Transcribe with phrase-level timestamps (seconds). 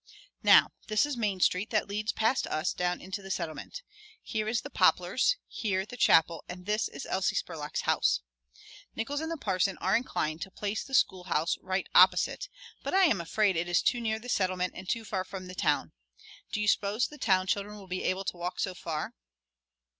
[0.41, 3.83] "Now, this is Main Street that leads past us down into the Settlement.
[4.23, 8.21] Here is the Poplars, here the chapel, and this is Elsie Spurlock's house.
[8.95, 12.49] Nickols and the parson are inclined to place the schoolhouse right opposite,
[12.81, 15.53] but I am afraid it is too near the Settlement and too far from the
[15.53, 15.91] Town.
[16.51, 19.13] Do you suppose the Town children will be able to walk so far?"